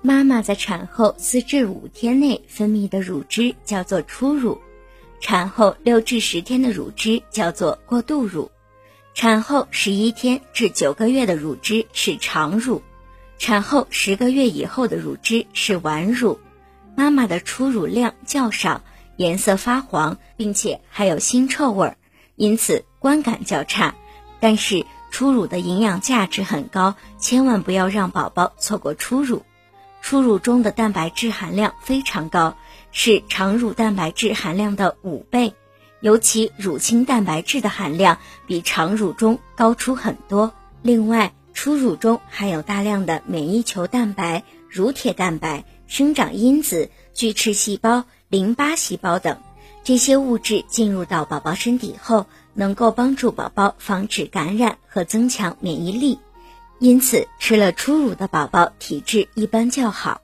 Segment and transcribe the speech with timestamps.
[0.00, 4.60] 妈妈在产后四至五天内分泌的乳汁叫做初乳，
[5.20, 8.50] 产后六至十天的乳汁叫做过渡乳，
[9.14, 12.80] 产后十一天至九个月的乳汁是常乳，
[13.38, 16.38] 产后十个月以后的乳汁是晚乳。
[16.96, 18.82] 妈妈的初乳量较少，
[19.16, 21.96] 颜色发黄，并且还有腥臭味儿，
[22.36, 23.96] 因此观感较差。
[24.40, 29.42] 但是初乳的营养价值很高，千万不要让宝宝错过初乳。
[30.00, 32.56] 初乳中的蛋白质含量非常高，
[32.92, 35.54] 是常乳蛋白质含量的五倍，
[36.00, 40.52] 尤其乳清蛋白质的含量比常乳中高出很多。
[40.80, 49.38] 另外，初乳中含有大量的免疫球蛋白、乳铁蛋白、生长因子、巨噬细胞、淋巴细胞等，
[49.84, 56.18] 这些物质进入到宝宝身体后，能够帮助宝宝防止感染和增强免疫力。
[56.78, 60.20] 因此，吃了初乳的宝宝体质一般较好。